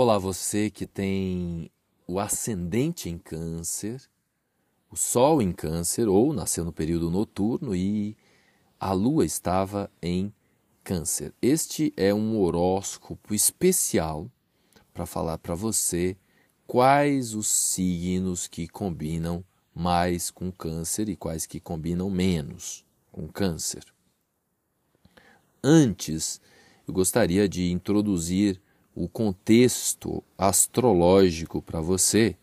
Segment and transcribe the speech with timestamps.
[0.00, 1.72] Olá, você que tem
[2.06, 4.00] o ascendente em Câncer,
[4.88, 8.16] o Sol em Câncer, ou nasceu no período noturno e
[8.78, 10.32] a Lua estava em
[10.84, 11.34] Câncer.
[11.42, 14.30] Este é um horóscopo especial
[14.94, 16.16] para falar para você
[16.64, 19.44] quais os signos que combinam
[19.74, 23.82] mais com Câncer e quais que combinam menos com Câncer.
[25.60, 26.40] Antes,
[26.86, 28.62] eu gostaria de introduzir
[29.00, 32.34] o contexto astrológico para você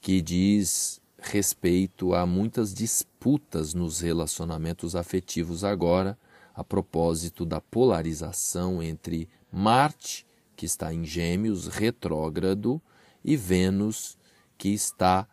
[0.00, 6.16] que diz respeito a muitas disputas nos relacionamentos afetivos agora,
[6.54, 12.80] a propósito da polarização entre Marte, que está em Gêmeos, retrógrado,
[13.24, 14.16] e Vênus,
[14.56, 15.26] que está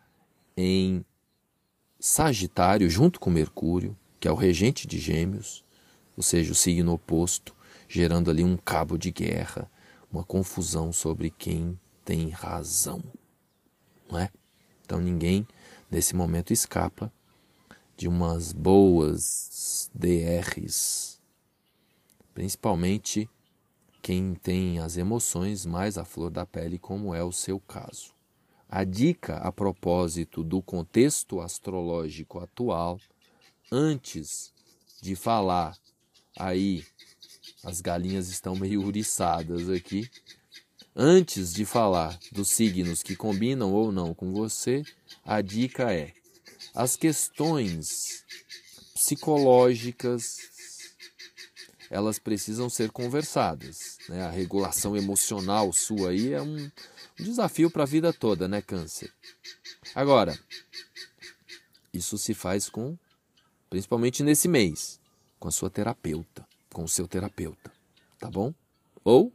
[0.56, 1.04] em
[2.00, 5.64] Sagitário, junto com Mercúrio, que é o regente de Gêmeos,
[6.16, 7.54] ou seja, o signo oposto,
[7.86, 9.70] gerando ali um cabo de guerra
[10.10, 13.02] uma confusão sobre quem tem razão,
[14.10, 14.30] não é?
[14.84, 15.46] Então ninguém
[15.90, 17.12] nesse momento escapa
[17.96, 21.20] de umas boas DRs,
[22.34, 23.28] principalmente
[24.02, 28.14] quem tem as emoções mais à flor da pele, como é o seu caso.
[28.68, 33.00] A dica a propósito do contexto astrológico atual,
[33.70, 34.52] antes
[35.00, 35.76] de falar
[36.38, 36.84] aí
[37.66, 40.08] as galinhas estão meio uriçadas aqui.
[40.94, 44.84] Antes de falar dos signos que combinam ou não com você,
[45.24, 46.12] a dica é:
[46.72, 48.24] as questões
[48.94, 50.38] psicológicas
[51.90, 53.98] elas precisam ser conversadas.
[54.08, 54.22] Né?
[54.22, 56.70] A regulação emocional sua aí é um,
[57.20, 59.12] um desafio para a vida toda, né, Câncer?
[59.92, 60.38] Agora,
[61.92, 62.96] isso se faz com,
[63.68, 65.00] principalmente nesse mês,
[65.38, 67.72] com a sua terapeuta com o seu terapeuta,
[68.18, 68.52] tá bom?
[69.02, 69.32] Ou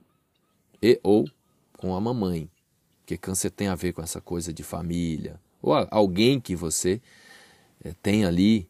[0.80, 1.28] e ou
[1.75, 2.47] com a mamãe,
[3.03, 7.02] que câncer tem a ver com essa coisa de família, ou alguém que você
[7.84, 8.69] é, tem ali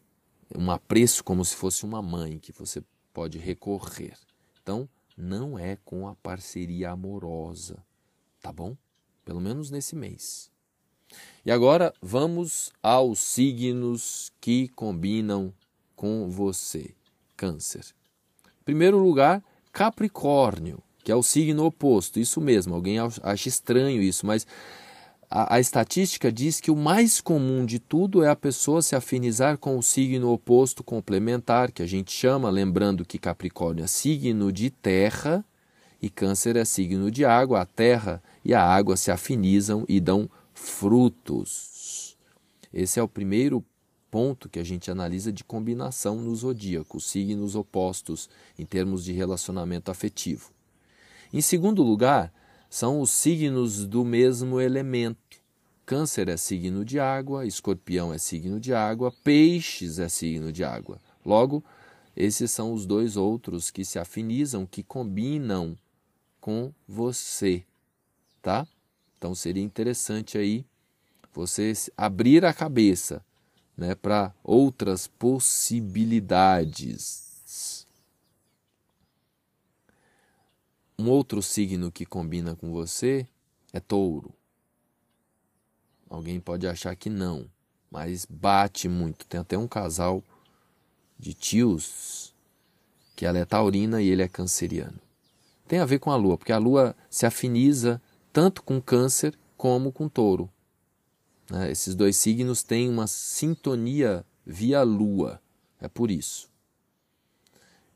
[0.56, 4.16] um apreço como se fosse uma mãe que você pode recorrer.
[4.62, 7.76] Então, não é com a parceria amorosa,
[8.40, 8.74] tá bom?
[9.22, 10.50] Pelo menos nesse mês.
[11.44, 15.52] E agora vamos aos signos que combinam
[15.94, 16.94] com você,
[17.36, 17.94] Câncer.
[18.64, 19.42] Primeiro lugar,
[19.72, 22.20] Capricórnio, que é o signo oposto.
[22.20, 24.46] Isso mesmo, alguém acha estranho isso, mas
[25.30, 29.56] a, a, estatística diz que o mais comum de tudo é a pessoa se afinizar
[29.56, 34.68] com o signo oposto complementar, que a gente chama, lembrando que Capricórnio é signo de
[34.70, 35.42] terra
[36.02, 37.62] e Câncer é signo de água.
[37.62, 42.18] A terra e a água se afinizam e dão frutos.
[42.72, 43.64] Esse é o primeiro
[44.12, 48.28] ponto que a gente analisa de combinação no zodíaco, signos opostos
[48.58, 50.50] em termos de relacionamento afetivo.
[51.32, 52.30] Em segundo lugar,
[52.68, 55.40] são os signos do mesmo elemento.
[55.86, 61.00] Câncer é signo de água, escorpião é signo de água, peixes é signo de água.
[61.24, 61.64] Logo,
[62.14, 65.74] esses são os dois outros que se afinizam, que combinam
[66.38, 67.64] com você,
[68.42, 68.66] tá?
[69.16, 70.66] Então seria interessante aí
[71.32, 73.24] você abrir a cabeça
[73.76, 77.86] né, para outras possibilidades.
[80.98, 83.26] Um outro signo que combina com você
[83.72, 84.32] é touro.
[86.08, 87.48] Alguém pode achar que não,
[87.90, 89.26] mas bate muito.
[89.26, 90.22] Tem até um casal
[91.18, 92.34] de tios
[93.16, 95.00] que ela é taurina e ele é canceriano.
[95.66, 98.00] Tem a ver com a lua, porque a lua se afiniza
[98.30, 100.50] tanto com câncer como com touro.
[101.50, 101.70] Né?
[101.70, 105.40] Esses dois signos têm uma sintonia via lua,
[105.80, 106.50] é por isso.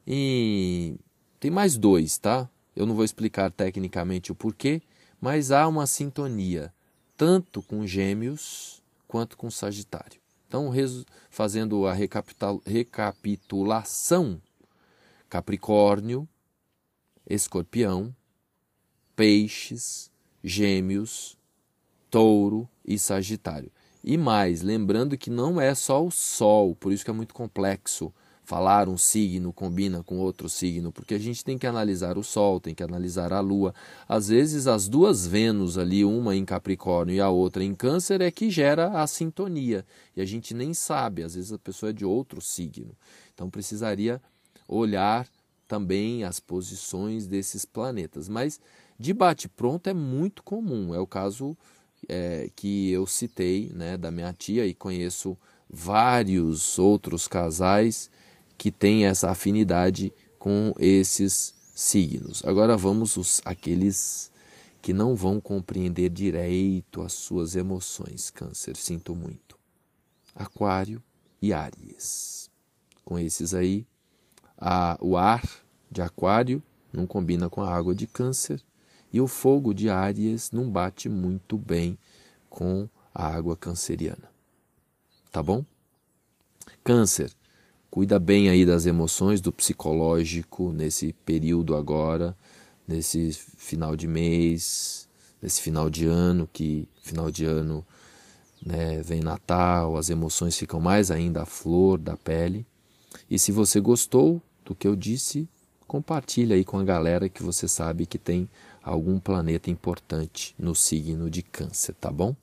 [0.06, 0.96] E
[1.40, 2.48] tem mais dois, tá?
[2.74, 4.82] Eu não vou explicar tecnicamente o porquê,
[5.20, 6.72] mas há uma sintonia
[7.16, 10.20] tanto com Gêmeos quanto com Sagitário.
[10.46, 10.70] Então,
[11.30, 11.94] fazendo a
[12.64, 14.40] recapitulação:
[15.28, 16.28] Capricórnio,
[17.28, 18.14] Escorpião,
[19.16, 20.10] Peixes,
[20.44, 21.35] Gêmeos,
[22.16, 23.70] Touro e Sagitário.
[24.02, 28.10] E mais, lembrando que não é só o Sol, por isso que é muito complexo
[28.42, 32.58] falar um signo combina com outro signo, porque a gente tem que analisar o Sol,
[32.58, 33.74] tem que analisar a Lua.
[34.08, 38.30] Às vezes as duas Vênus ali, uma em Capricórnio e a outra em Câncer, é
[38.30, 39.84] que gera a sintonia.
[40.16, 42.96] E a gente nem sabe, às vezes a pessoa é de outro signo.
[43.34, 44.22] Então precisaria
[44.66, 45.28] olhar
[45.68, 48.26] também as posições desses planetas.
[48.26, 48.58] Mas
[48.98, 51.54] de bate-pronto é muito comum, é o caso
[52.08, 55.36] é, que eu citei, né, da minha tia, e conheço
[55.68, 58.10] vários outros casais
[58.56, 62.42] que têm essa afinidade com esses signos.
[62.44, 64.30] Agora vamos os aqueles
[64.80, 69.58] que não vão compreender direito as suas emoções, Câncer, sinto muito.
[70.34, 71.02] Aquário
[71.42, 72.48] e Áries.
[73.04, 73.86] Com esses aí,
[74.56, 75.42] a, o ar
[75.90, 78.62] de Aquário não combina com a água de Câncer
[79.12, 81.98] e o fogo de Áries não bate muito bem
[82.48, 84.30] com a água canceriana.
[85.30, 85.64] Tá bom?
[86.82, 87.32] Câncer,
[87.90, 92.36] cuida bem aí das emoções, do psicológico nesse período agora,
[92.86, 95.08] nesse final de mês,
[95.40, 97.84] nesse final de ano, que final de ano
[98.64, 102.66] né, vem Natal, as emoções ficam mais ainda à flor da pele.
[103.30, 105.48] E se você gostou do que eu disse,
[105.86, 108.48] compartilhe aí com a galera que você sabe que tem
[108.86, 112.36] algum planeta importante no signo de Câncer, tá bom?